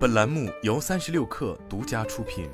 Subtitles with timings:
[0.00, 2.48] 本栏目由三十六氪独家出品。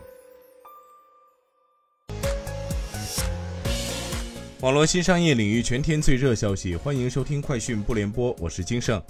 [4.62, 9.00] 网络新商业领域全天最热消息，欢迎收听快讯不联播，我是金盛。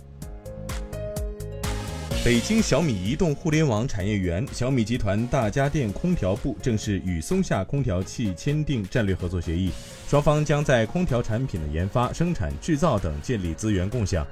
[2.23, 9.71] 北京小米移动互联网产业园、小米集团大家电空调部正式与松下空调器签订战略合作协议，
[10.07, 14.27] 双方将在空调产品的研发、生产、制造等建立资源共享。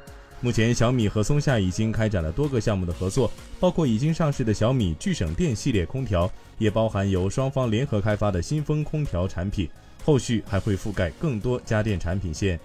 [0.45, 9.67] 目前，小米和松下已经开展了多个项目的合作，包括已经上市的小米聚省电系列空调，也包含由双方联合开发的新风空调产品。
[10.05, 12.61] 后续还会覆盖更多家电产品线。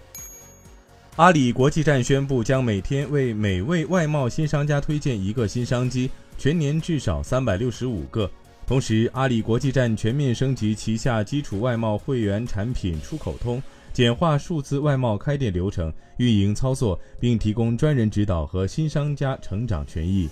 [1.16, 8.30] 阿里国际站宣布，将每天为每位外贸新商家推荐一个新商机，全年至少三百六十五个。
[8.68, 13.64] 同时，阿里国际站全面升级旗下基础外贸会员产品出口通。
[13.92, 20.30] 简化数字外贸开店流程、运营操作，并提供专人指导和新商家成长权益。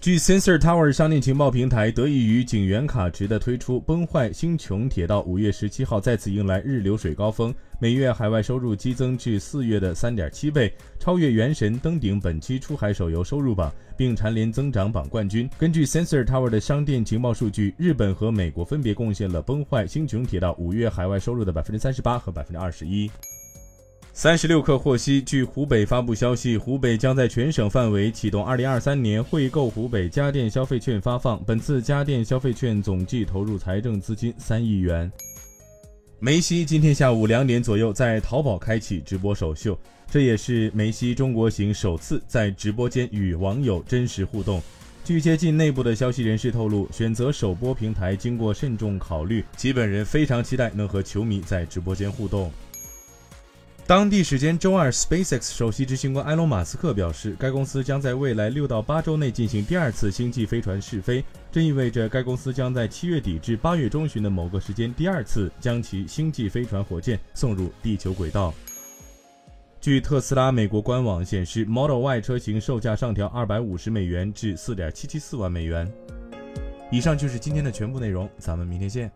[0.00, 15.50] 据 Sensor Tower 商店情报平台，得益于景元卡值的推出，崩坏星穹铁道五月十七号再次迎来日流水高峰，每月海外收入激增至四月的三点七倍，超越原神登顶本期出海手游收入榜，并蝉联增长榜冠军。
[15.58, 23.10] 根据 Sensor Tower 的商店情报数据，日本和美国分别贡献了崩坏星穹铁道五月海外收入的百分之三十八和百分之二十一。
[24.20, 31.40] 三十六氪获悉，据湖北发布消息，湖北将在全省范围启动二零二三年惠购湖北家电消费券发放。
[31.46, 35.08] 本次家电消费券总计投入财政资金三亿元。
[36.18, 39.78] 梅西今天下午两点左右在淘宝开启直播首秀，
[40.10, 44.60] 这也是梅西中国行首次在直播间与网友真实互动。
[45.04, 52.50] 据接近内部的消息人士透露，选择首播平台经过慎重考虑，其本人非常期待能和球迷在直播间互动。
[53.88, 68.52] 当地时间周二，SpaceX 首席执行官埃隆·马斯克表示，该公司将在未来六到八周内进行第二次星际飞船试飞，这意味着该公司将在七月底至八月中旬的某个时间第二次将其星际飞船火箭送入地球轨道。
[69.80, 75.90] 据特斯拉美国官网显示，Model Y 车型售价上调二百五十美元至四点七七四万美元。
[76.90, 79.10] 以上就是今天的全部内容，咱们明天见。